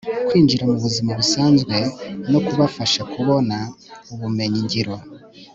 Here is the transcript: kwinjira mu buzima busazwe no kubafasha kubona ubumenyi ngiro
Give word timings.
kwinjira 0.27 0.63
mu 0.69 0.75
buzima 0.83 1.11
busazwe 1.19 1.77
no 2.31 2.39
kubafasha 2.47 3.01
kubona 3.13 3.55
ubumenyi 4.13 4.59
ngiro 4.65 4.95